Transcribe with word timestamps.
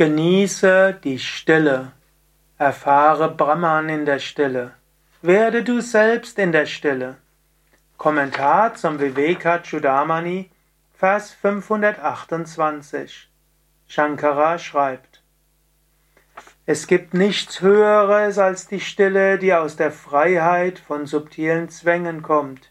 Genieße 0.00 0.98
die 1.04 1.18
Stille. 1.18 1.92
Erfahre 2.56 3.28
Brahman 3.34 3.90
in 3.90 4.06
der 4.06 4.18
Stille. 4.18 4.70
Werde 5.20 5.62
du 5.62 5.82
selbst 5.82 6.38
in 6.38 6.52
der 6.52 6.64
Stille. 6.64 7.18
Kommentar 7.98 8.72
zum 8.76 8.98
Viveka 8.98 9.58
Chudamani, 9.58 10.48
Vers 10.94 11.34
528. 11.34 13.28
Shankara 13.88 14.56
schreibt: 14.56 15.22
Es 16.64 16.86
gibt 16.86 17.12
nichts 17.12 17.60
Höheres 17.60 18.38
als 18.38 18.68
die 18.68 18.80
Stille, 18.80 19.38
die 19.38 19.52
aus 19.52 19.76
der 19.76 19.92
Freiheit 19.92 20.78
von 20.78 21.04
subtilen 21.04 21.68
Zwängen 21.68 22.22
kommt. 22.22 22.70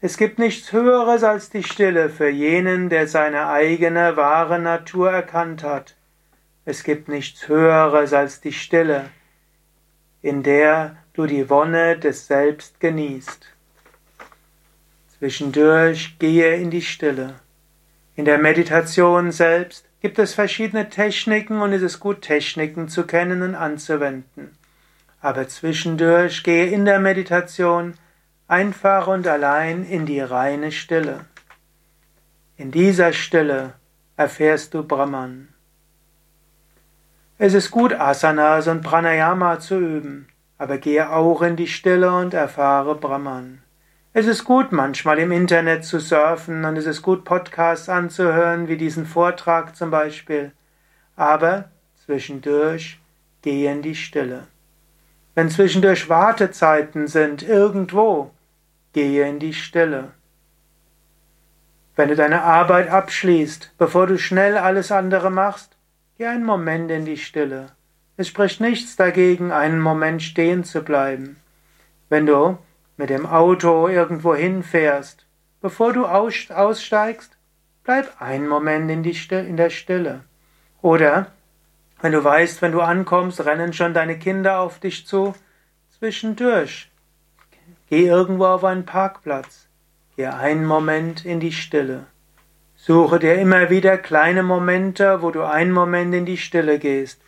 Es 0.00 0.16
gibt 0.16 0.38
nichts 0.38 0.70
Höheres 0.70 1.24
als 1.24 1.50
die 1.50 1.64
Stille 1.64 2.08
für 2.08 2.28
jenen, 2.28 2.88
der 2.88 3.08
seine 3.08 3.48
eigene 3.48 4.16
wahre 4.16 4.60
Natur 4.60 5.10
erkannt 5.10 5.64
hat. 5.64 5.96
Es 6.68 6.82
gibt 6.82 7.08
nichts 7.08 7.46
Höheres 7.46 8.12
als 8.12 8.40
die 8.40 8.52
Stille, 8.52 9.08
in 10.20 10.42
der 10.42 10.96
du 11.12 11.26
die 11.26 11.48
Wonne 11.48 11.96
des 11.96 12.26
Selbst 12.26 12.80
genießt. 12.80 13.46
Zwischendurch 15.16 16.18
gehe 16.18 16.56
in 16.56 16.72
die 16.72 16.82
Stille. 16.82 17.36
In 18.16 18.24
der 18.24 18.38
Meditation 18.38 19.30
selbst 19.30 19.88
gibt 20.00 20.18
es 20.18 20.34
verschiedene 20.34 20.88
Techniken 20.88 21.62
und 21.62 21.72
es 21.72 21.82
ist 21.82 22.00
gut, 22.00 22.22
Techniken 22.22 22.88
zu 22.88 23.06
kennen 23.06 23.42
und 23.42 23.54
anzuwenden. 23.54 24.50
Aber 25.20 25.46
zwischendurch 25.46 26.42
gehe 26.42 26.66
in 26.66 26.84
der 26.84 26.98
Meditation 26.98 27.94
einfach 28.48 29.06
und 29.06 29.28
allein 29.28 29.84
in 29.84 30.04
die 30.04 30.20
reine 30.20 30.72
Stille. 30.72 31.26
In 32.56 32.72
dieser 32.72 33.12
Stille 33.12 33.74
erfährst 34.16 34.74
du 34.74 34.82
Brahman. 34.82 35.48
Es 37.38 37.52
ist 37.52 37.70
gut, 37.70 37.92
Asanas 37.92 38.66
und 38.66 38.80
Pranayama 38.80 39.60
zu 39.60 39.78
üben, 39.78 40.26
aber 40.56 40.78
gehe 40.78 41.10
auch 41.10 41.42
in 41.42 41.54
die 41.54 41.66
Stille 41.66 42.10
und 42.10 42.32
erfahre 42.32 42.94
Brahman. 42.94 43.60
Es 44.14 44.24
ist 44.24 44.44
gut, 44.44 44.72
manchmal 44.72 45.18
im 45.18 45.32
Internet 45.32 45.84
zu 45.84 46.00
surfen 46.00 46.64
und 46.64 46.78
es 46.78 46.86
ist 46.86 47.02
gut, 47.02 47.26
Podcasts 47.26 47.90
anzuhören, 47.90 48.68
wie 48.68 48.78
diesen 48.78 49.04
Vortrag 49.04 49.76
zum 49.76 49.90
Beispiel. 49.90 50.52
Aber 51.14 51.68
zwischendurch 52.06 52.98
gehe 53.42 53.70
in 53.70 53.82
die 53.82 53.96
Stille. 53.96 54.46
Wenn 55.34 55.50
zwischendurch 55.50 56.08
Wartezeiten 56.08 57.06
sind, 57.06 57.42
irgendwo, 57.42 58.30
gehe 58.94 59.28
in 59.28 59.40
die 59.40 59.52
Stille. 59.52 60.12
Wenn 61.96 62.08
du 62.08 62.16
deine 62.16 62.44
Arbeit 62.44 62.88
abschließt, 62.88 63.74
bevor 63.76 64.06
du 64.06 64.16
schnell 64.16 64.56
alles 64.56 64.90
andere 64.90 65.30
machst, 65.30 65.75
Geh 66.18 66.26
einen 66.26 66.44
Moment 66.44 66.90
in 66.90 67.04
die 67.04 67.18
Stille. 67.18 67.72
Es 68.16 68.28
spricht 68.28 68.62
nichts 68.62 68.96
dagegen, 68.96 69.52
einen 69.52 69.80
Moment 69.80 70.22
stehen 70.22 70.64
zu 70.64 70.82
bleiben. 70.82 71.36
Wenn 72.08 72.24
du 72.24 72.56
mit 72.96 73.10
dem 73.10 73.26
Auto 73.26 73.86
irgendwo 73.86 74.34
hinfährst, 74.34 75.26
bevor 75.60 75.92
du 75.92 76.06
aussteigst, 76.06 77.36
bleib 77.84 78.18
einen 78.18 78.48
Moment 78.48 78.90
in, 78.90 79.04
in 79.04 79.56
der 79.58 79.68
Stille. 79.68 80.24
Oder 80.80 81.32
wenn 82.00 82.12
du 82.12 82.24
weißt, 82.24 82.62
wenn 82.62 82.72
du 82.72 82.80
ankommst, 82.80 83.44
rennen 83.44 83.74
schon 83.74 83.92
deine 83.92 84.18
Kinder 84.18 84.60
auf 84.60 84.78
dich 84.78 85.06
zu, 85.06 85.34
zwischendurch. 85.98 86.90
Geh 87.90 88.06
irgendwo 88.06 88.46
auf 88.46 88.64
einen 88.64 88.86
Parkplatz. 88.86 89.68
Geh 90.16 90.28
einen 90.28 90.64
Moment 90.64 91.26
in 91.26 91.40
die 91.40 91.52
Stille. 91.52 92.06
Suche 92.76 93.18
dir 93.18 93.34
immer 93.36 93.70
wieder 93.70 93.98
kleine 93.98 94.42
Momente, 94.42 95.22
wo 95.22 95.30
du 95.30 95.42
einen 95.42 95.72
Moment 95.72 96.14
in 96.14 96.26
die 96.26 96.36
Stille 96.36 96.78
gehst. 96.78 97.20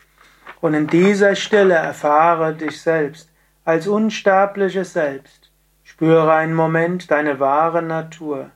Und 0.60 0.74
in 0.74 0.86
dieser 0.86 1.34
Stille 1.34 1.74
erfahre 1.74 2.54
dich 2.54 2.80
selbst 2.80 3.30
als 3.64 3.86
unsterbliches 3.86 4.92
Selbst. 4.92 5.50
Spüre 5.84 6.32
einen 6.32 6.54
Moment 6.54 7.10
deine 7.10 7.40
wahre 7.40 7.82
Natur. 7.82 8.50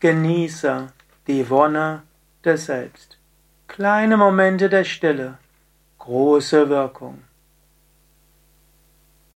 Genieße 0.00 0.92
die 1.26 1.48
Wonne 1.48 2.02
des 2.44 2.66
Selbst. 2.66 3.18
Kleine 3.68 4.16
Momente 4.16 4.68
der 4.68 4.84
Stille, 4.84 5.38
große 5.98 6.68
Wirkung. 6.68 7.22